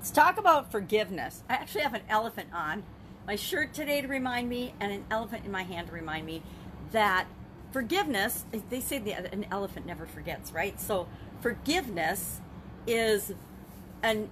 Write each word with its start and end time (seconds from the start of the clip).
Let's 0.00 0.12
talk 0.12 0.38
about 0.38 0.72
forgiveness. 0.72 1.42
I 1.46 1.52
actually 1.52 1.82
have 1.82 1.92
an 1.92 2.00
elephant 2.08 2.48
on 2.54 2.84
my 3.26 3.36
shirt 3.36 3.74
today 3.74 4.00
to 4.00 4.08
remind 4.08 4.48
me, 4.48 4.72
and 4.80 4.90
an 4.90 5.04
elephant 5.10 5.44
in 5.44 5.52
my 5.52 5.62
hand 5.62 5.88
to 5.88 5.92
remind 5.92 6.24
me 6.24 6.42
that 6.92 7.26
forgiveness, 7.70 8.46
they 8.70 8.80
say 8.80 8.96
that 8.96 9.34
an 9.34 9.44
elephant 9.50 9.84
never 9.84 10.06
forgets, 10.06 10.52
right? 10.52 10.80
So 10.80 11.06
forgiveness 11.42 12.40
is 12.86 13.34
an 14.02 14.30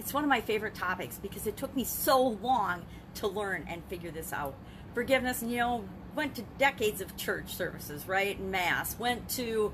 it's 0.00 0.12
one 0.12 0.24
of 0.24 0.28
my 0.28 0.40
favorite 0.40 0.74
topics 0.74 1.16
because 1.16 1.46
it 1.46 1.56
took 1.56 1.76
me 1.76 1.84
so 1.84 2.20
long 2.20 2.82
to 3.14 3.28
learn 3.28 3.66
and 3.68 3.84
figure 3.84 4.10
this 4.10 4.32
out. 4.32 4.56
Forgiveness, 4.94 5.44
you 5.44 5.58
know, 5.58 5.84
went 6.16 6.34
to 6.34 6.42
decades 6.58 7.00
of 7.00 7.16
church 7.16 7.54
services, 7.54 8.08
right? 8.08 8.40
Mass, 8.40 8.98
went 8.98 9.28
to 9.28 9.72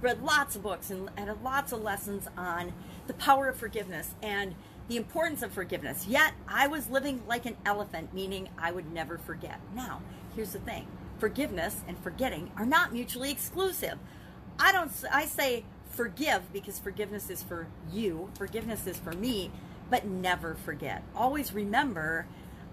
read 0.00 0.22
lots 0.22 0.56
of 0.56 0.62
books 0.62 0.90
and 0.90 1.08
had 1.16 1.42
lots 1.42 1.72
of 1.72 1.82
lessons 1.82 2.28
on 2.36 2.72
the 3.06 3.14
power 3.14 3.48
of 3.48 3.56
forgiveness 3.56 4.14
and 4.22 4.54
the 4.88 4.96
importance 4.96 5.42
of 5.42 5.52
forgiveness. 5.52 6.06
Yet 6.06 6.34
I 6.48 6.66
was 6.66 6.88
living 6.88 7.22
like 7.26 7.46
an 7.46 7.56
elephant, 7.64 8.14
meaning 8.14 8.48
I 8.58 8.72
would 8.72 8.92
never 8.92 9.18
forget. 9.18 9.60
Now, 9.74 10.02
here's 10.34 10.52
the 10.52 10.60
thing 10.60 10.86
forgiveness 11.18 11.80
and 11.88 11.98
forgetting 11.98 12.50
are 12.56 12.66
not 12.66 12.92
mutually 12.92 13.30
exclusive. 13.30 13.98
I 14.58 14.72
don't, 14.72 14.92
I 15.10 15.24
say 15.24 15.64
forgive 15.90 16.52
because 16.52 16.78
forgiveness 16.78 17.30
is 17.30 17.42
for 17.42 17.66
you, 17.90 18.30
forgiveness 18.36 18.86
is 18.86 18.98
for 18.98 19.12
me, 19.12 19.50
but 19.90 20.04
never 20.04 20.54
forget. 20.54 21.02
Always 21.14 21.52
remember 21.52 22.26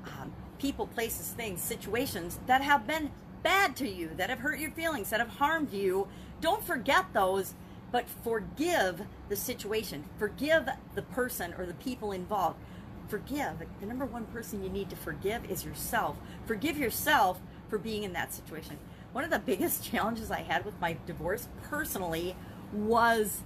um, 0.06 0.34
people, 0.60 0.88
places, 0.88 1.30
things, 1.30 1.62
situations 1.62 2.40
that 2.48 2.62
have 2.62 2.86
been 2.86 3.12
bad 3.44 3.76
to 3.78 3.88
you, 3.88 4.10
that 4.18 4.30
have 4.30 4.40
hurt 4.40 4.60
your 4.60 4.72
feelings, 4.72 5.10
that 5.10 5.20
have 5.20 5.30
harmed 5.30 5.72
you. 5.72 6.08
Don't 6.42 6.64
forget 6.64 7.06
those 7.14 7.54
but 7.94 8.10
forgive 8.24 9.04
the 9.30 9.36
situation. 9.36 10.04
Forgive 10.18 10.68
the 10.96 11.04
person 11.04 11.54
or 11.60 11.68
the 11.68 11.76
people 11.76 12.12
involved. 12.12 12.58
Forgive. 13.08 13.62
The 13.80 13.86
number 13.86 14.04
one 14.04 14.26
person 14.26 14.64
you 14.64 14.70
need 14.70 14.90
to 14.90 14.96
forgive 14.96 15.50
is 15.50 15.64
yourself. 15.64 16.18
Forgive 16.48 16.76
yourself 16.76 17.40
for 17.70 17.78
being 17.78 18.02
in 18.02 18.12
that 18.14 18.34
situation. 18.34 18.80
One 19.12 19.24
of 19.24 19.30
the 19.30 19.38
biggest 19.38 19.84
challenges 19.92 20.32
I 20.32 20.42
had 20.42 20.66
with 20.66 20.82
my 20.82 20.98
divorce 21.06 21.48
personally 21.62 22.36
was 22.74 23.44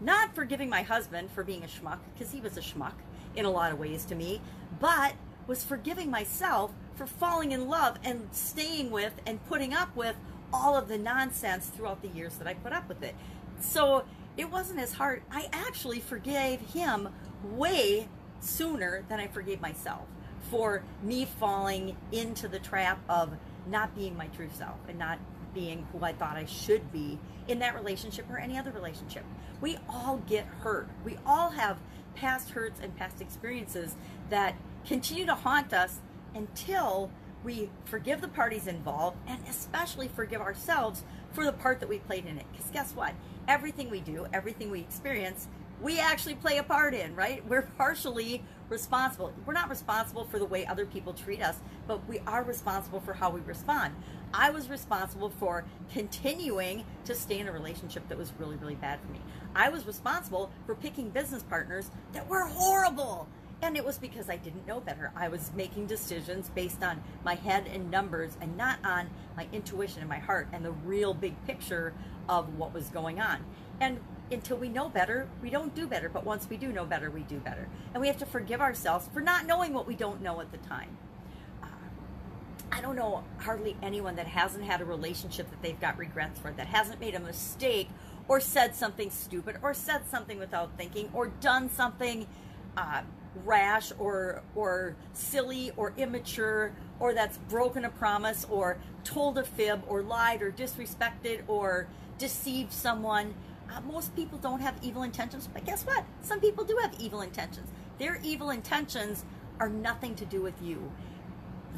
not 0.00 0.32
forgiving 0.32 0.70
my 0.70 0.82
husband 0.82 1.32
for 1.32 1.42
being 1.42 1.64
a 1.64 1.66
schmuck, 1.66 1.98
because 2.14 2.30
he 2.30 2.40
was 2.40 2.56
a 2.56 2.60
schmuck 2.60 2.94
in 3.34 3.46
a 3.46 3.50
lot 3.50 3.72
of 3.72 3.80
ways 3.80 4.04
to 4.04 4.14
me, 4.14 4.40
but 4.78 5.14
was 5.48 5.64
forgiving 5.64 6.10
myself 6.10 6.72
for 6.94 7.06
falling 7.06 7.50
in 7.50 7.68
love 7.68 7.96
and 8.04 8.28
staying 8.30 8.90
with 8.90 9.14
and 9.26 9.44
putting 9.48 9.74
up 9.74 9.96
with 9.96 10.14
all 10.52 10.76
of 10.76 10.86
the 10.86 10.98
nonsense 10.98 11.66
throughout 11.66 12.02
the 12.02 12.08
years 12.08 12.36
that 12.36 12.46
I 12.46 12.54
put 12.54 12.72
up 12.72 12.88
with 12.88 13.02
it. 13.02 13.16
So 13.60 14.04
it 14.36 14.50
wasn't 14.50 14.78
as 14.78 14.92
hard. 14.92 15.22
I 15.32 15.48
actually 15.52 16.00
forgave 16.00 16.60
him 16.60 17.08
way 17.42 18.08
sooner 18.40 19.04
than 19.08 19.18
I 19.18 19.26
forgave 19.26 19.60
myself 19.60 20.06
for 20.50 20.82
me 21.02 21.24
falling 21.24 21.96
into 22.12 22.46
the 22.46 22.58
trap 22.58 23.00
of 23.08 23.32
not 23.66 23.94
being 23.96 24.16
my 24.16 24.28
true 24.28 24.48
self 24.52 24.76
and 24.88 24.98
not 24.98 25.18
being 25.54 25.86
who 25.92 26.04
I 26.04 26.12
thought 26.12 26.36
I 26.36 26.44
should 26.44 26.92
be 26.92 27.18
in 27.48 27.58
that 27.60 27.74
relationship 27.74 28.26
or 28.30 28.38
any 28.38 28.58
other 28.58 28.70
relationship. 28.70 29.24
We 29.60 29.78
all 29.88 30.22
get 30.28 30.44
hurt. 30.44 30.88
We 31.04 31.16
all 31.26 31.50
have 31.50 31.78
past 32.14 32.50
hurts 32.50 32.80
and 32.80 32.94
past 32.96 33.20
experiences 33.20 33.96
that 34.30 34.54
continue 34.86 35.26
to 35.26 35.34
haunt 35.34 35.72
us 35.72 36.00
until 36.34 37.10
we 37.44 37.70
forgive 37.84 38.20
the 38.20 38.28
parties 38.28 38.66
involved 38.66 39.16
and 39.26 39.38
especially 39.48 40.08
forgive 40.08 40.40
ourselves 40.40 41.04
for 41.32 41.44
the 41.44 41.52
part 41.52 41.80
that 41.80 41.88
we 41.88 41.98
played 41.98 42.26
in 42.26 42.38
it. 42.38 42.46
Because 42.52 42.70
guess 42.70 42.92
what? 42.94 43.14
Everything 43.46 43.90
we 43.90 44.00
do, 44.00 44.26
everything 44.32 44.70
we 44.70 44.80
experience, 44.80 45.48
we 45.80 46.00
actually 46.00 46.34
play 46.34 46.58
a 46.58 46.62
part 46.62 46.94
in, 46.94 47.14
right? 47.14 47.46
We're 47.46 47.62
partially 47.62 48.42
responsible. 48.68 49.32
We're 49.46 49.52
not 49.52 49.70
responsible 49.70 50.24
for 50.24 50.38
the 50.38 50.44
way 50.44 50.66
other 50.66 50.84
people 50.84 51.12
treat 51.12 51.40
us, 51.40 51.56
but 51.86 52.06
we 52.08 52.18
are 52.26 52.42
responsible 52.42 53.00
for 53.00 53.14
how 53.14 53.30
we 53.30 53.40
respond. 53.40 53.94
I 54.34 54.50
was 54.50 54.68
responsible 54.68 55.30
for 55.30 55.64
continuing 55.92 56.84
to 57.04 57.14
stay 57.14 57.38
in 57.38 57.48
a 57.48 57.52
relationship 57.52 58.08
that 58.08 58.18
was 58.18 58.32
really, 58.38 58.56
really 58.56 58.74
bad 58.74 59.00
for 59.00 59.12
me. 59.12 59.20
I 59.54 59.68
was 59.68 59.86
responsible 59.86 60.50
for 60.66 60.74
picking 60.74 61.10
business 61.10 61.42
partners 61.44 61.90
that 62.12 62.28
were 62.28 62.44
horrible. 62.44 63.28
And 63.60 63.76
it 63.76 63.84
was 63.84 63.98
because 63.98 64.30
I 64.30 64.36
didn't 64.36 64.66
know 64.66 64.80
better. 64.80 65.10
I 65.16 65.28
was 65.28 65.50
making 65.56 65.86
decisions 65.86 66.48
based 66.54 66.82
on 66.82 67.02
my 67.24 67.34
head 67.34 67.66
and 67.72 67.90
numbers 67.90 68.36
and 68.40 68.56
not 68.56 68.78
on 68.84 69.10
my 69.36 69.48
intuition 69.52 70.00
and 70.00 70.08
my 70.08 70.18
heart 70.18 70.48
and 70.52 70.64
the 70.64 70.70
real 70.70 71.12
big 71.12 71.34
picture 71.44 71.92
of 72.28 72.56
what 72.56 72.72
was 72.72 72.88
going 72.88 73.20
on. 73.20 73.44
And 73.80 73.98
until 74.30 74.58
we 74.58 74.68
know 74.68 74.88
better, 74.88 75.28
we 75.42 75.50
don't 75.50 75.74
do 75.74 75.86
better. 75.88 76.08
But 76.08 76.24
once 76.24 76.48
we 76.48 76.56
do 76.56 76.68
know 76.68 76.84
better, 76.84 77.10
we 77.10 77.22
do 77.22 77.38
better. 77.38 77.68
And 77.94 78.00
we 78.00 78.06
have 78.06 78.18
to 78.18 78.26
forgive 78.26 78.60
ourselves 78.60 79.08
for 79.12 79.20
not 79.20 79.46
knowing 79.46 79.72
what 79.72 79.86
we 79.86 79.94
don't 79.96 80.22
know 80.22 80.40
at 80.40 80.52
the 80.52 80.58
time. 80.58 80.96
Uh, 81.62 81.66
I 82.70 82.80
don't 82.80 82.94
know 82.94 83.24
hardly 83.38 83.76
anyone 83.82 84.14
that 84.16 84.26
hasn't 84.28 84.64
had 84.64 84.80
a 84.80 84.84
relationship 84.84 85.50
that 85.50 85.62
they've 85.62 85.80
got 85.80 85.98
regrets 85.98 86.38
for, 86.38 86.52
that 86.52 86.68
hasn't 86.68 87.00
made 87.00 87.14
a 87.16 87.20
mistake 87.20 87.88
or 88.28 88.38
said 88.40 88.74
something 88.74 89.10
stupid 89.10 89.56
or 89.62 89.74
said 89.74 90.06
something 90.08 90.38
without 90.38 90.76
thinking 90.76 91.08
or 91.12 91.28
done 91.40 91.70
something 91.70 92.26
uh, 92.76 93.02
rash 93.44 93.92
or 93.98 94.42
or 94.54 94.96
silly 95.12 95.72
or 95.76 95.92
immature 95.96 96.72
or 97.00 97.14
that's 97.14 97.38
broken 97.38 97.84
a 97.84 97.90
promise 97.90 98.46
or 98.50 98.78
told 99.04 99.38
a 99.38 99.44
fib 99.44 99.82
or 99.86 100.02
lied 100.02 100.42
or 100.42 100.50
disrespected 100.50 101.42
or 101.46 101.86
deceived 102.18 102.72
someone. 102.72 103.34
Uh, 103.70 103.80
most 103.82 104.14
people 104.16 104.38
don't 104.38 104.60
have 104.60 104.74
evil 104.82 105.02
intentions, 105.02 105.48
but 105.52 105.64
guess 105.64 105.84
what? 105.84 106.04
Some 106.22 106.40
people 106.40 106.64
do 106.64 106.78
have 106.80 106.94
evil 106.98 107.20
intentions. 107.20 107.68
Their 107.98 108.18
evil 108.22 108.50
intentions 108.50 109.24
are 109.60 109.68
nothing 109.68 110.14
to 110.16 110.24
do 110.24 110.40
with 110.40 110.60
you. 110.62 110.90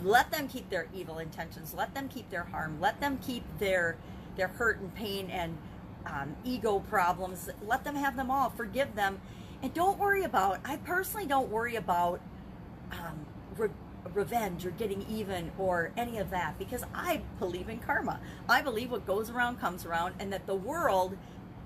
Let 0.02 0.30
them 0.30 0.48
keep 0.48 0.70
their 0.70 0.88
evil 0.94 1.18
intentions. 1.18 1.74
Let 1.74 1.94
them 1.94 2.08
keep 2.08 2.30
their 2.30 2.44
harm. 2.44 2.80
Let 2.80 3.00
them 3.00 3.18
keep 3.18 3.44
their 3.58 3.96
their 4.36 4.48
hurt 4.48 4.78
and 4.80 4.94
pain 4.94 5.28
and 5.30 5.58
um, 6.06 6.36
ego 6.44 6.78
problems. 6.88 7.50
Let 7.66 7.84
them 7.84 7.96
have 7.96 8.16
them 8.16 8.30
all. 8.30 8.50
Forgive 8.50 8.94
them 8.94 9.20
and 9.62 9.74
don't 9.74 9.98
worry 9.98 10.24
about, 10.24 10.60
I 10.64 10.76
personally 10.76 11.26
don't 11.26 11.50
worry 11.50 11.76
about 11.76 12.20
um, 12.92 13.26
re- 13.56 13.68
revenge 14.14 14.64
or 14.64 14.70
getting 14.70 15.04
even 15.08 15.52
or 15.58 15.92
any 15.96 16.18
of 16.18 16.30
that 16.30 16.58
because 16.58 16.82
I 16.94 17.22
believe 17.38 17.68
in 17.68 17.78
karma. 17.78 18.20
I 18.48 18.62
believe 18.62 18.90
what 18.90 19.06
goes 19.06 19.30
around 19.30 19.60
comes 19.60 19.84
around 19.84 20.14
and 20.18 20.32
that 20.32 20.46
the 20.46 20.54
world, 20.54 21.16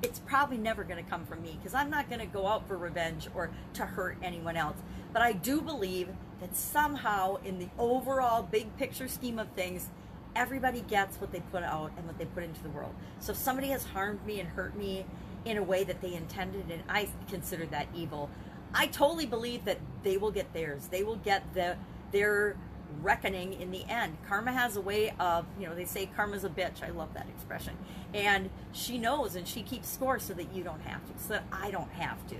it's 0.02 0.18
probably 0.18 0.58
never 0.58 0.84
going 0.84 1.02
to 1.02 1.08
come 1.08 1.24
from 1.24 1.42
me 1.42 1.56
because 1.60 1.74
I'm 1.74 1.90
not 1.90 2.08
going 2.08 2.20
to 2.20 2.26
go 2.26 2.46
out 2.46 2.66
for 2.66 2.76
revenge 2.76 3.28
or 3.34 3.50
to 3.74 3.86
hurt 3.86 4.18
anyone 4.22 4.56
else. 4.56 4.76
But 5.12 5.22
I 5.22 5.32
do 5.32 5.60
believe 5.60 6.08
that 6.40 6.56
somehow 6.56 7.36
in 7.44 7.58
the 7.58 7.68
overall 7.78 8.42
big 8.42 8.76
picture 8.76 9.06
scheme 9.06 9.38
of 9.38 9.48
things, 9.50 9.88
everybody 10.34 10.80
gets 10.80 11.20
what 11.20 11.30
they 11.30 11.40
put 11.52 11.62
out 11.62 11.92
and 11.96 12.06
what 12.06 12.18
they 12.18 12.24
put 12.24 12.42
into 12.42 12.62
the 12.62 12.68
world. 12.70 12.92
So 13.20 13.32
if 13.32 13.38
somebody 13.38 13.68
has 13.68 13.84
harmed 13.84 14.26
me 14.26 14.40
and 14.40 14.48
hurt 14.48 14.76
me 14.76 15.06
in 15.44 15.56
a 15.56 15.62
way 15.62 15.84
that 15.84 16.00
they 16.00 16.14
intended, 16.14 16.70
and 16.70 16.82
I 16.88 17.08
consider 17.28 17.66
that 17.66 17.88
evil. 17.94 18.30
I 18.74 18.86
totally 18.86 19.26
believe 19.26 19.64
that 19.66 19.78
they 20.02 20.16
will 20.16 20.30
get 20.30 20.52
theirs. 20.52 20.88
They 20.88 21.02
will 21.02 21.16
get 21.16 21.54
the 21.54 21.76
their 22.12 22.56
reckoning 23.02 23.60
in 23.60 23.70
the 23.70 23.84
end. 23.88 24.16
Karma 24.28 24.52
has 24.52 24.76
a 24.76 24.80
way 24.80 25.12
of, 25.18 25.46
you 25.58 25.66
know, 25.66 25.74
they 25.74 25.84
say 25.84 26.06
karma's 26.06 26.44
a 26.44 26.48
bitch. 26.48 26.82
I 26.82 26.90
love 26.90 27.12
that 27.14 27.26
expression. 27.28 27.76
And 28.12 28.50
she 28.72 28.98
knows 28.98 29.34
and 29.34 29.46
she 29.46 29.62
keeps 29.62 29.88
score 29.88 30.18
so 30.18 30.32
that 30.34 30.54
you 30.54 30.62
don't 30.62 30.80
have 30.82 31.04
to, 31.06 31.22
so 31.22 31.28
that 31.34 31.44
I 31.52 31.70
don't 31.70 31.90
have 31.92 32.24
to. 32.28 32.36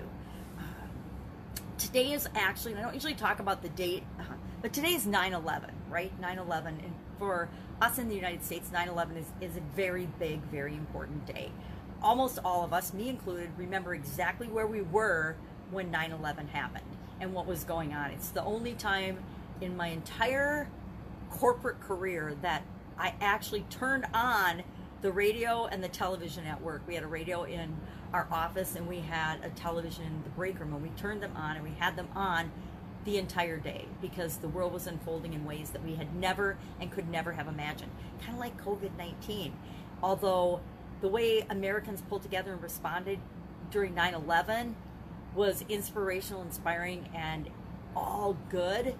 today 1.77 2.13
is 2.13 2.29
actually, 2.35 2.73
and 2.73 2.81
I 2.81 2.85
don't 2.85 2.95
usually 2.95 3.15
talk 3.15 3.41
about 3.41 3.63
the 3.63 3.69
date, 3.71 4.05
uh, 4.19 4.23
but 4.63 4.73
today 4.73 4.95
is 4.95 5.07
9 5.07 5.33
11, 5.33 5.71
right? 5.91 6.19
9 6.21 6.39
11. 6.39 6.81
And 6.83 6.95
for 7.19 7.49
us 7.81 7.99
in 7.99 8.09
the 8.09 8.15
United 8.15 8.45
States, 8.45 8.71
9 8.73 8.89
11 8.89 9.17
is, 9.17 9.27
is 9.41 9.57
a 9.57 9.63
very 9.75 10.07
big, 10.19 10.41
very 10.45 10.75
important 10.75 11.27
day 11.27 11.51
almost 12.03 12.39
all 12.45 12.65
of 12.65 12.73
us, 12.73 12.93
me 12.93 13.09
included, 13.09 13.51
remember 13.57 13.95
exactly 13.95 14.47
where 14.49 14.67
we 14.67 14.83
were 14.83 15.37
when 15.71 15.91
9 15.91 16.13
11 16.13 16.49
happened 16.49 16.85
and 17.21 17.33
what 17.33 17.47
was 17.47 17.65
going 17.65 17.93
on. 17.93 18.11
It's 18.11 18.31
the 18.31 18.45
only 18.45 18.75
time 18.75 19.19
in 19.61 19.77
my 19.77 19.89
entire 19.89 20.69
corporate 21.31 21.81
career 21.81 22.37
that 22.43 22.63
I 22.99 23.15
actually 23.21 23.63
turned 23.71 24.07
on 24.15 24.63
the 25.03 25.13
radio 25.13 25.67
and 25.67 25.83
the 25.83 25.89
television 25.89 26.47
at 26.47 26.63
work. 26.63 26.83
We 26.87 26.95
had 26.95 27.05
a 27.05 27.09
radio 27.09 27.45
in 27.45 27.77
our 28.13 28.27
office 28.31 28.77
and 28.77 28.89
we 28.89 29.01
had 29.01 29.45
a 29.45 29.51
television 29.51 30.05
in 30.05 30.23
the 30.23 30.31
break 30.31 30.59
room 30.61 30.73
and 30.73 30.83
we 30.83 30.91
turned 30.91 31.23
them 31.23 31.37
on 31.37 31.57
and 31.57 31.65
we 31.65 31.75
had 31.79 31.97
them 31.97 32.09
on 32.15 32.51
the 33.05 33.19
entire 33.19 33.59
day 33.59 33.85
because 34.01 34.39
the 34.39 34.49
world 34.49 34.73
was 34.73 34.87
unfolding 34.87 35.35
in 35.35 35.45
ways 35.45 35.71
that 35.71 35.85
we 35.85 35.95
had 35.97 36.15
never 36.15 36.57
and 36.81 36.91
could 36.91 37.09
never 37.09 37.33
have 37.33 37.49
imagined. 37.49 37.91
Kind 38.21 38.35
of 38.35 38.39
like 38.39 38.63
COVID 38.63 38.97
19. 38.97 39.53
Although 40.03 40.61
the 41.05 41.11
way 41.11 41.45
Americans 41.51 42.01
pulled 42.09 42.23
together 42.23 42.55
and 42.55 42.63
responded 42.63 43.19
during 43.71 43.95
9 43.95 44.15
11 44.15 44.75
was 45.35 45.63
inspirational, 45.69 46.41
inspiring, 46.41 47.11
and 47.15 47.51
all 47.95 48.39
good. 48.49 48.95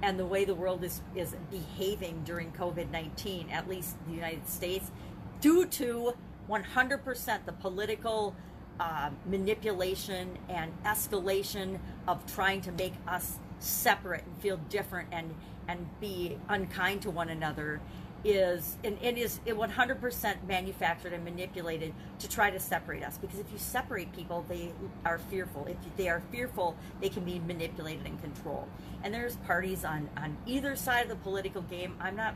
And 0.00 0.20
the 0.20 0.24
way 0.24 0.44
the 0.44 0.54
world 0.54 0.84
is, 0.84 1.00
is 1.16 1.34
behaving 1.50 2.22
during 2.24 2.52
COVID 2.52 2.92
19, 2.92 3.50
at 3.50 3.68
least 3.68 3.96
the 4.06 4.14
United 4.14 4.48
States, 4.48 4.92
due 5.40 5.66
to 5.66 6.14
100% 6.48 7.44
the 7.44 7.52
political 7.54 8.36
uh, 8.78 9.10
manipulation 9.26 10.38
and 10.48 10.72
escalation 10.84 11.80
of 12.06 12.24
trying 12.32 12.60
to 12.60 12.70
make 12.70 12.94
us 13.08 13.40
separate 13.58 14.24
and 14.24 14.40
feel 14.40 14.58
different 14.68 15.08
and 15.10 15.34
and 15.66 15.86
be 16.00 16.38
unkind 16.48 17.02
to 17.02 17.10
one 17.10 17.28
another 17.28 17.80
is 18.24 18.76
and 18.84 18.98
it 19.00 19.16
is 19.16 19.40
it 19.46 19.54
100% 19.56 20.46
manufactured 20.46 21.12
and 21.12 21.24
manipulated 21.24 21.94
to 22.18 22.28
try 22.28 22.50
to 22.50 22.58
separate 22.58 23.02
us. 23.02 23.18
Because 23.18 23.38
if 23.38 23.50
you 23.52 23.58
separate 23.58 24.12
people 24.12 24.44
they 24.48 24.72
are 25.04 25.18
fearful. 25.18 25.66
If 25.66 25.76
they 25.96 26.08
are 26.08 26.22
fearful 26.30 26.76
they 27.00 27.08
can 27.08 27.24
be 27.24 27.38
manipulated 27.40 28.06
and 28.06 28.20
controlled. 28.20 28.68
And 29.02 29.12
there's 29.14 29.36
parties 29.36 29.84
on 29.84 30.08
on 30.16 30.36
either 30.46 30.76
side 30.76 31.02
of 31.04 31.08
the 31.08 31.16
political 31.16 31.62
game. 31.62 31.96
I'm 32.00 32.16
not 32.16 32.34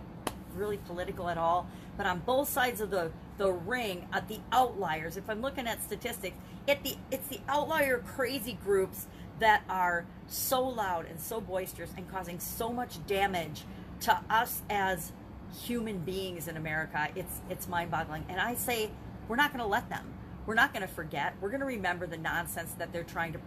really 0.55 0.77
political 0.77 1.31
at 1.31 1.39
all 1.39 1.67
but 1.97 2.05
on 2.05 2.19
both 2.21 2.49
sides 2.49 2.81
of 2.81 2.91
the 2.91 3.11
the 3.39 3.51
ring 3.51 4.07
at 4.13 4.29
the 4.29 4.39
outliers. 4.53 5.17
If 5.17 5.29
i'm 5.31 5.41
looking 5.41 5.67
at 5.67 5.83
statistics 5.83 6.37
it 6.67 6.83
the 6.85 6.97
it's 7.11 7.27
the 7.29 7.41
outlier 7.49 7.99
crazy 7.99 8.59
groups 8.63 9.07
that 9.41 9.63
are 9.69 10.05
so 10.29 10.63
loud 10.63 11.07
and 11.07 11.21
so 11.21 11.41
boisterous 11.41 11.91
and 11.97 12.11
causing 12.11 12.39
so 12.39 12.73
much 12.73 13.05
damage 13.07 13.65
to 14.01 14.21
us 14.31 14.63
as 14.71 15.13
human 15.53 15.99
beings 15.99 16.49
in 16.49 16.57
America. 16.57 17.09
It's 17.15 17.41
it's 17.51 17.69
mind-boggling. 17.69 18.25
And 18.29 18.41
I 18.41 18.55
say 18.55 18.91
we're 19.29 19.37
not 19.37 19.53
going 19.53 19.63
to 19.63 19.69
let 19.69 19.89
them. 19.89 20.07
We're 20.47 20.55
not 20.55 20.73
going 20.75 20.87
to 20.87 20.93
forget. 20.93 21.35
We're 21.41 21.51
going 21.51 21.61
to 21.61 21.67
remember 21.67 22.07
the 22.07 22.17
nonsense 22.17 22.73
that 22.75 22.93
they're 22.93 23.05
trying 23.05 23.33
to, 23.35 23.39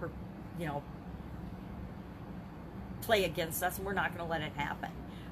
you 0.60 0.66
know, 0.66 0.82
play 3.02 3.26
against 3.26 3.62
us, 3.62 3.78
and 3.78 3.86
we're 3.86 3.94
not 3.94 4.16
going 4.16 4.26
to 4.26 4.32
let 4.32 4.42
it 4.42 4.54
happen. 4.56 4.92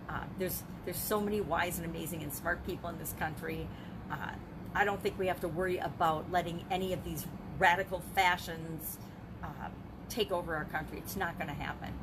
Uh, 0.10 0.24
there's 0.38 0.64
there's 0.86 0.98
so 0.98 1.22
many 1.22 1.42
wise 1.42 1.78
and 1.78 1.86
amazing 1.86 2.22
and 2.24 2.34
smart 2.34 2.66
people 2.66 2.90
in 2.90 2.98
this 3.00 3.14
country. 3.18 3.68
Uh, 4.12 4.32
I 4.76 4.86
don't 4.86 5.02
think 5.02 5.18
we 5.18 5.28
have 5.28 5.40
to 5.42 5.48
worry 5.48 5.78
about 5.78 6.32
letting 6.32 6.66
any 6.70 6.94
of 6.94 7.04
these 7.04 7.26
radical 7.60 8.02
fashions 8.14 8.98
uh, 9.42 9.70
take 10.10 10.32
over 10.32 10.56
our 10.56 10.66
country. 10.66 10.98
It's 10.98 11.16
not 11.16 11.38
going 11.38 11.48
to 11.48 11.54
happen. 11.54 11.94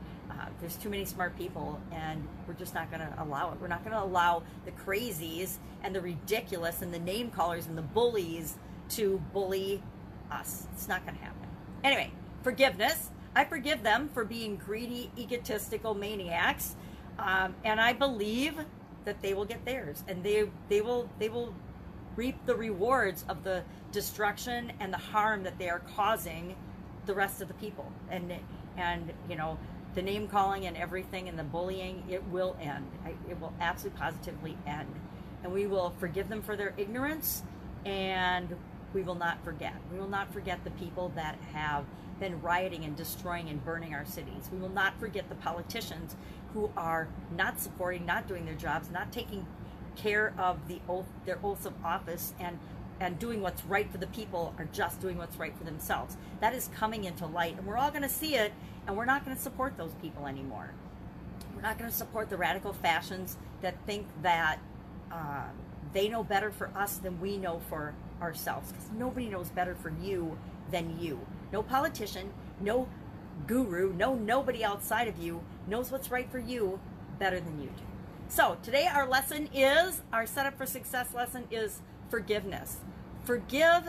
Uh, 0.41 0.47
there's 0.61 0.77
too 0.77 0.89
many 0.89 1.05
smart 1.05 1.37
people, 1.37 1.79
and 1.93 2.27
we're 2.47 2.55
just 2.55 2.75
not 2.75 2.91
going 2.91 3.01
to 3.01 3.23
allow 3.23 3.53
it. 3.53 3.59
We're 3.61 3.69
not 3.69 3.85
going 3.85 3.95
to 3.95 4.03
allow 4.03 4.43
the 4.65 4.71
crazies 4.73 5.59
and 5.83 5.95
the 5.95 6.01
ridiculous 6.01 6.81
and 6.81 6.95
the 6.95 6.99
name 6.99 7.31
callers 7.31 7.67
and 7.67 7.77
the 7.77 7.83
bullies 7.83 8.57
to 8.91 9.21
bully 9.33 9.83
us. 10.31 10.67
It's 10.73 10.89
not 10.89 11.05
going 11.05 11.19
to 11.19 11.23
happen. 11.23 11.49
Anyway, 11.85 12.11
forgiveness. 12.43 13.11
I 13.37 13.45
forgive 13.45 13.83
them 13.83 14.09
for 14.13 14.25
being 14.25 14.57
greedy, 14.57 15.11
egotistical 15.17 15.95
maniacs, 15.95 16.75
um, 17.19 17.55
and 17.65 17.81
I 17.81 17.93
believe 17.93 18.55
that 19.05 19.23
they 19.23 19.35
will 19.35 19.45
get 19.45 19.65
theirs, 19.65 20.03
and 20.09 20.23
they 20.25 20.49
they 20.69 20.81
will 20.81 21.09
they 21.19 21.29
will 21.29 21.55
reap 22.17 22.45
the 22.47 22.57
rewards 22.57 23.25
of 23.29 23.45
the 23.45 23.63
destruction 23.93 24.73
and 24.81 24.93
the 24.93 24.99
harm 24.99 25.45
that 25.45 25.59
they 25.59 25.69
are 25.69 25.79
causing 25.95 26.57
the 27.07 27.15
rest 27.15 27.41
of 27.41 27.47
the 27.47 27.55
people. 27.55 27.91
And 28.11 28.33
and 28.77 29.13
you 29.29 29.37
know 29.37 29.59
the 29.95 30.03
name 30.03 30.29
calling 30.29 30.67
and 30.67 30.77
everything 30.77 31.29
and 31.29 31.39
the 31.39 31.45
bullying, 31.45 32.05
it 32.09 32.23
will 32.29 32.57
end. 32.61 32.87
It 33.29 33.41
will 33.41 33.53
absolutely 33.61 33.99
positively 33.99 34.59
end. 34.67 34.95
And 35.43 35.53
we 35.53 35.67
will 35.67 35.95
forgive 35.99 36.29
them 36.29 36.43
for 36.43 36.57
their 36.57 36.75
ignorance 36.77 37.43
and 37.85 38.57
we 38.93 39.03
will 39.03 39.15
not 39.15 39.43
forget. 39.45 39.75
We 39.93 39.99
will 39.99 40.09
not 40.09 40.33
forget 40.33 40.63
the 40.65 40.71
people 40.73 41.13
that 41.15 41.37
have 41.53 41.85
been 42.19 42.41
rioting 42.43 42.85
and 42.85 42.97
destroying 42.97 43.49
and 43.49 43.65
burning 43.65 43.95
our 43.95 44.05
cities. 44.05 44.51
We 44.53 44.59
will 44.59 44.69
not 44.69 44.99
forget 45.01 45.29
the 45.29 45.37
politicians 45.37 46.17
who 46.53 46.71
are 46.77 47.09
not 47.35 47.61
supporting, 47.61 48.05
not 48.05 48.29
doing 48.29 48.45
their 48.45 48.55
jobs, 48.55 48.91
not 48.91 49.13
taking 49.13 49.47
care 49.97 50.35
of 50.39 50.69
the 50.69 50.81
oath, 50.89 51.07
their 51.25 51.39
oaths 51.43 51.67
of 51.67 51.73
office 51.85 52.35
and 52.39 52.59
and 53.01 53.19
doing 53.19 53.41
what's 53.41 53.65
right 53.65 53.91
for 53.91 53.97
the 53.97 54.07
people 54.09 54.55
are 54.59 54.67
just 54.67 55.01
doing 55.01 55.17
what's 55.17 55.37
right 55.37 55.57
for 55.57 55.65
themselves. 55.65 56.19
That 56.41 56.55
is 56.55 56.69
coming 56.75 57.05
into 57.05 57.27
light, 57.27 57.57
and 57.57 57.67
we're 57.67 57.79
all 57.79 57.91
going 57.91 58.03
to 58.03 58.11
see 58.11 58.35
it, 58.37 58.53
and 58.87 58.97
we're 58.97 59.05
not 59.05 59.25
going 59.25 59.37
to 59.37 59.43
support 59.43 59.77
those 59.77 59.93
people 60.03 60.27
anymore. 60.27 60.71
We're 61.55 61.63
not 61.63 61.79
going 61.79 61.91
to 61.91 61.97
support 61.97 62.31
the 62.31 62.37
radical 62.37 62.73
fashions 62.73 63.37
that 63.61 63.75
think 63.87 64.07
that 64.23 64.59
uh, 65.13 65.45
they 65.93 66.09
know 66.09 66.23
better 66.23 66.51
for 66.51 66.71
us 66.77 66.97
than 66.97 67.21
we 67.21 67.37
know 67.37 67.61
for 67.69 67.95
ourselves, 68.23 68.73
because 68.73 68.89
nobody 68.97 69.29
knows 69.29 69.49
better 69.51 69.75
for 69.75 69.93
you 70.03 70.39
than 70.71 70.99
you. 71.01 71.21
No 71.53 71.63
politician, 71.63 72.33
no 72.61 72.89
guru, 73.47 73.93
no 73.95 74.15
nobody 74.15 74.65
outside 74.65 75.09
of 75.09 75.19
you 75.19 75.43
knows 75.67 75.91
what's 75.91 76.11
right 76.11 76.31
for 76.31 76.39
you 76.39 76.79
better 77.19 77.41
than 77.41 77.61
you 77.61 77.69
do. 77.69 77.83
So 78.29 78.57
today 78.63 78.87
our 78.87 79.09
lesson 79.09 79.49
is, 79.53 80.03
our 80.13 80.27
setup 80.27 80.57
for 80.57 80.67
success 80.67 81.13
lesson 81.15 81.45
is 81.51 81.81
forgiveness. 82.09 82.79
Forgive 83.25 83.89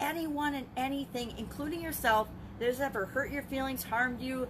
anyone 0.00 0.54
and 0.54 0.66
anything, 0.76 1.34
including 1.38 1.80
yourself, 1.80 2.28
that 2.58 2.66
has 2.66 2.80
ever 2.80 3.06
hurt 3.06 3.30
your 3.30 3.42
feelings, 3.42 3.84
harmed 3.84 4.20
you, 4.20 4.48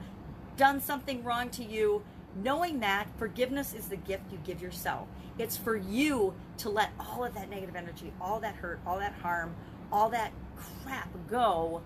done 0.56 0.80
something 0.80 1.22
wrong 1.24 1.50
to 1.50 1.64
you, 1.64 2.02
knowing 2.42 2.80
that 2.80 3.08
forgiveness 3.18 3.74
is 3.74 3.88
the 3.88 3.96
gift 3.96 4.30
you 4.30 4.38
give 4.44 4.60
yourself. 4.60 5.08
It's 5.38 5.56
for 5.56 5.76
you 5.76 6.34
to 6.58 6.70
let 6.70 6.90
all 6.98 7.24
of 7.24 7.34
that 7.34 7.50
negative 7.50 7.76
energy, 7.76 8.12
all 8.20 8.40
that 8.40 8.56
hurt, 8.56 8.80
all 8.86 8.98
that 8.98 9.12
harm, 9.14 9.54
all 9.92 10.08
that 10.10 10.32
crap 10.56 11.08
go, 11.28 11.82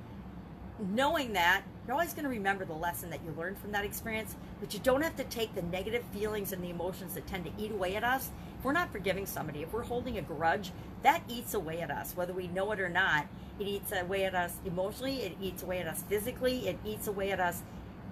knowing 0.78 1.32
that 1.32 1.62
you're 1.86 1.94
always 1.94 2.12
going 2.12 2.24
to 2.24 2.30
remember 2.30 2.64
the 2.64 2.74
lesson 2.74 3.10
that 3.10 3.20
you 3.24 3.34
learned 3.36 3.58
from 3.58 3.72
that 3.72 3.84
experience, 3.84 4.36
but 4.60 4.72
you 4.72 4.80
don't 4.80 5.02
have 5.02 5.16
to 5.16 5.24
take 5.24 5.54
the 5.54 5.62
negative 5.62 6.04
feelings 6.12 6.52
and 6.52 6.62
the 6.62 6.70
emotions 6.70 7.14
that 7.14 7.26
tend 7.26 7.44
to 7.44 7.50
eat 7.58 7.72
away 7.72 7.96
at 7.96 8.04
us. 8.04 8.30
If 8.58 8.64
we're 8.64 8.72
not 8.72 8.92
forgiving 8.92 9.26
somebody, 9.26 9.62
if 9.62 9.72
we're 9.72 9.82
holding 9.82 10.18
a 10.18 10.22
grudge, 10.22 10.72
that 11.02 11.22
eats 11.28 11.54
away 11.54 11.80
at 11.80 11.90
us, 11.90 12.14
whether 12.14 12.32
we 12.32 12.48
know 12.48 12.70
it 12.72 12.80
or 12.80 12.88
not. 12.88 13.26
It 13.58 13.66
eats 13.66 13.92
away 13.92 14.24
at 14.24 14.34
us 14.34 14.54
emotionally, 14.64 15.16
it 15.22 15.36
eats 15.40 15.62
away 15.62 15.80
at 15.80 15.86
us 15.86 16.02
physically, 16.08 16.68
it 16.68 16.78
eats 16.84 17.06
away 17.08 17.30
at 17.30 17.40
us 17.40 17.62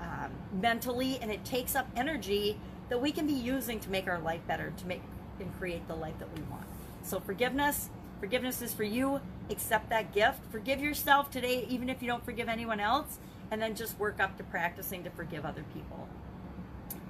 um, 0.01 0.31
mentally, 0.61 1.19
and 1.21 1.31
it 1.31 1.45
takes 1.45 1.75
up 1.75 1.89
energy 1.97 2.59
that 2.89 3.01
we 3.01 3.13
can 3.13 3.27
be 3.27 3.33
using 3.33 3.81
to 3.81 3.91
make 3.91 4.09
our 4.09 4.19
life 4.19 4.41
better, 4.47 4.73
to 4.77 4.87
make 4.87 5.03
and 5.41 5.57
create 5.59 5.87
the 5.89 5.95
life 5.95 6.19
that 6.19 6.29
we 6.37 6.43
want. 6.51 6.65
So 7.03 7.21
forgiveness, 7.21 7.91
forgiveness 8.21 8.61
is 8.61 8.75
for 8.75 8.85
you. 8.85 9.21
Accept 9.51 9.89
that 9.91 10.13
gift. 10.13 10.41
Forgive 10.51 10.81
yourself 10.81 11.31
today, 11.31 11.65
even 11.69 11.89
if 11.89 12.03
you 12.03 12.09
don't 12.09 12.25
forgive 12.25 12.49
anyone 12.49 12.81
else, 12.81 13.19
and 13.51 13.61
then 13.61 13.75
just 13.75 13.99
work 13.99 14.21
up 14.21 14.37
to 14.39 14.45
practicing 14.45 15.05
to 15.05 15.11
forgive 15.11 15.45
other 15.45 15.65
people. 15.75 16.09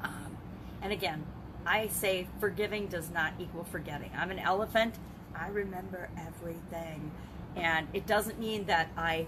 Um, 0.02 0.36
and 0.82 0.92
again, 0.92 1.24
I 1.66 1.88
say 1.88 2.26
forgiving 2.40 2.86
does 2.86 3.10
not 3.10 3.34
equal 3.38 3.64
forgetting. 3.64 4.10
I'm 4.16 4.30
an 4.30 4.38
elephant. 4.38 4.94
I 5.34 5.48
remember 5.48 6.08
everything. 6.16 7.10
And 7.56 7.88
it 7.92 8.06
doesn't 8.06 8.38
mean 8.38 8.66
that 8.66 8.88
I 8.96 9.26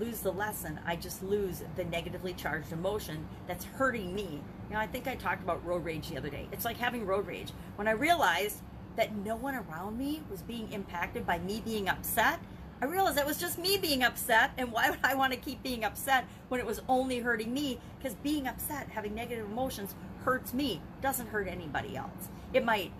lose 0.00 0.20
the 0.20 0.32
lesson. 0.32 0.80
I 0.86 0.96
just 0.96 1.22
lose 1.22 1.62
the 1.76 1.84
negatively 1.84 2.32
charged 2.32 2.72
emotion 2.72 3.26
that's 3.46 3.64
hurting 3.64 4.14
me. 4.14 4.40
You 4.68 4.74
know, 4.74 4.78
I 4.78 4.86
think 4.86 5.06
I 5.06 5.14
talked 5.16 5.42
about 5.42 5.64
road 5.66 5.84
rage 5.84 6.08
the 6.08 6.16
other 6.16 6.30
day. 6.30 6.48
It's 6.52 6.64
like 6.64 6.78
having 6.78 7.04
road 7.04 7.26
rage. 7.26 7.52
When 7.76 7.88
I 7.88 7.92
realized 7.92 8.60
that 8.96 9.14
no 9.16 9.36
one 9.36 9.54
around 9.54 9.98
me 9.98 10.22
was 10.30 10.42
being 10.42 10.72
impacted 10.72 11.26
by 11.26 11.38
me 11.38 11.60
being 11.64 11.88
upset, 11.88 12.38
I 12.82 12.86
realized 12.86 13.16
that 13.16 13.26
was 13.26 13.38
just 13.38 13.60
me 13.60 13.78
being 13.78 14.02
upset. 14.02 14.50
And 14.58 14.72
why 14.72 14.90
would 14.90 14.98
I 15.04 15.14
want 15.14 15.32
to 15.32 15.38
keep 15.38 15.62
being 15.62 15.84
upset 15.84 16.24
when 16.48 16.58
it 16.58 16.66
was 16.66 16.82
only 16.88 17.20
hurting 17.20 17.54
me? 17.54 17.78
Because 17.96 18.16
being 18.16 18.48
upset, 18.48 18.88
having 18.88 19.14
negative 19.14 19.48
emotions, 19.48 19.94
hurts 20.24 20.52
me, 20.52 20.82
doesn't 21.00 21.28
hurt 21.28 21.46
anybody 21.46 21.96
else. 21.96 22.28
It 22.52 22.64
might 22.64 22.90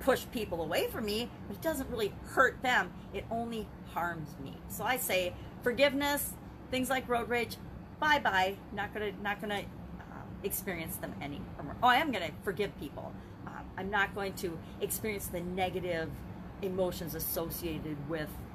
push 0.00 0.24
people 0.32 0.62
away 0.62 0.88
from 0.88 1.04
me, 1.04 1.28
but 1.46 1.56
it 1.56 1.62
doesn't 1.62 1.90
really 1.90 2.14
hurt 2.24 2.62
them. 2.62 2.90
It 3.12 3.26
only 3.30 3.68
harms 3.92 4.30
me. 4.42 4.56
So 4.68 4.84
I 4.84 4.96
say 4.96 5.34
forgiveness, 5.62 6.32
things 6.70 6.88
like 6.88 7.06
road 7.06 7.28
rage, 7.28 7.58
bye 8.00 8.20
bye. 8.20 8.56
Not 8.72 8.94
gonna 8.94 9.12
not 9.22 9.42
gonna 9.42 9.60
uh, 10.00 10.22
experience 10.42 10.96
them 10.96 11.14
anymore. 11.20 11.76
Oh, 11.82 11.88
I 11.88 11.96
am 11.96 12.12
gonna 12.12 12.30
forgive 12.44 12.78
people. 12.80 13.12
Uh, 13.46 13.50
I'm 13.76 13.90
not 13.90 14.14
going 14.14 14.32
to 14.34 14.58
experience 14.80 15.26
the 15.26 15.40
negative 15.40 16.08
emotions 16.62 17.14
associated 17.14 17.96
with 18.08 18.28
um, 18.28 18.47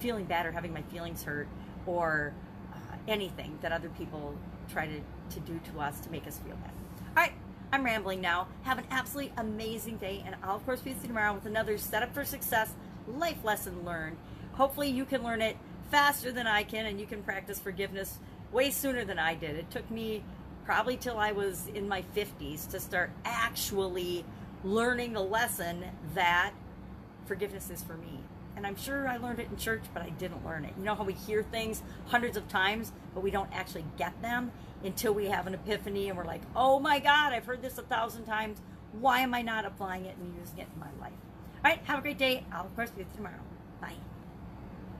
feeling 0.00 0.24
bad 0.24 0.46
or 0.46 0.52
having 0.52 0.72
my 0.72 0.82
feelings 0.82 1.22
hurt 1.22 1.48
or 1.86 2.32
uh, 2.72 2.78
anything 3.08 3.58
that 3.62 3.72
other 3.72 3.88
people 3.90 4.34
try 4.70 4.86
to, 4.86 5.00
to 5.30 5.40
do 5.40 5.60
to 5.72 5.80
us 5.80 6.00
to 6.00 6.10
make 6.10 6.26
us 6.26 6.38
feel 6.38 6.56
bad. 6.56 6.72
All 7.16 7.22
right, 7.22 7.32
I'm 7.72 7.84
rambling 7.84 8.20
now. 8.20 8.48
Have 8.62 8.78
an 8.78 8.86
absolutely 8.90 9.32
amazing 9.36 9.98
day, 9.98 10.22
and 10.26 10.36
I'll, 10.42 10.56
of 10.56 10.64
course, 10.64 10.80
be 10.80 10.90
with 10.90 11.02
you 11.02 11.08
tomorrow 11.08 11.34
with 11.34 11.46
another 11.46 11.78
Setup 11.78 12.14
for 12.14 12.24
Success 12.24 12.72
life 13.06 13.44
lesson 13.44 13.84
learned. 13.84 14.16
Hopefully, 14.52 14.88
you 14.88 15.04
can 15.04 15.22
learn 15.22 15.42
it 15.42 15.56
faster 15.90 16.32
than 16.32 16.46
I 16.46 16.62
can, 16.62 16.86
and 16.86 16.98
you 16.98 17.06
can 17.06 17.22
practice 17.22 17.58
forgiveness 17.58 18.18
way 18.52 18.70
sooner 18.70 19.04
than 19.04 19.18
I 19.18 19.34
did. 19.34 19.56
It 19.56 19.70
took 19.70 19.90
me 19.90 20.22
probably 20.64 20.96
till 20.96 21.18
I 21.18 21.32
was 21.32 21.66
in 21.74 21.88
my 21.88 22.02
50s 22.16 22.70
to 22.70 22.80
start 22.80 23.10
actually 23.24 24.24
learning 24.62 25.12
the 25.12 25.20
lesson 25.20 25.84
that 26.14 26.52
forgiveness 27.26 27.70
is 27.70 27.82
for 27.82 27.96
me. 27.96 28.20
And 28.56 28.66
I'm 28.66 28.76
sure 28.76 29.08
I 29.08 29.16
learned 29.16 29.40
it 29.40 29.48
in 29.50 29.56
church, 29.56 29.82
but 29.92 30.02
I 30.02 30.10
didn't 30.10 30.44
learn 30.44 30.64
it. 30.64 30.74
You 30.78 30.84
know 30.84 30.94
how 30.94 31.04
we 31.04 31.12
hear 31.12 31.42
things 31.42 31.82
hundreds 32.06 32.36
of 32.36 32.48
times, 32.48 32.92
but 33.12 33.22
we 33.22 33.30
don't 33.30 33.50
actually 33.52 33.84
get 33.96 34.20
them? 34.22 34.52
until 34.84 35.12
we 35.12 35.26
have 35.26 35.46
an 35.46 35.54
epiphany 35.54 36.08
and 36.08 36.16
we're 36.16 36.24
like, 36.24 36.42
oh 36.54 36.78
my 36.78 36.98
God, 36.98 37.32
I've 37.32 37.46
heard 37.46 37.62
this 37.62 37.78
a 37.78 37.82
thousand 37.82 38.24
times. 38.24 38.60
Why 38.92 39.20
am 39.20 39.34
I 39.34 39.42
not 39.42 39.64
applying 39.64 40.04
it 40.04 40.16
and 40.16 40.34
using 40.38 40.58
it 40.58 40.68
in 40.72 40.80
my 40.80 40.90
life? 41.00 41.12
All 41.64 41.70
right, 41.70 41.80
have 41.84 41.98
a 41.98 42.02
great 42.02 42.18
day. 42.18 42.44
I'll, 42.52 42.66
of 42.66 42.76
course, 42.76 42.90
be 42.90 43.04
tomorrow. 43.16 43.40
Bye. 43.80 43.94